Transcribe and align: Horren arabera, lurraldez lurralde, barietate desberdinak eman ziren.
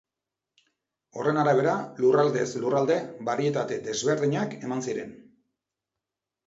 Horren 1.19 1.37
arabera, 1.41 1.75
lurraldez 2.05 2.47
lurralde, 2.65 2.99
barietate 3.31 3.81
desberdinak 3.91 4.61
eman 4.65 4.87
ziren. 4.89 5.15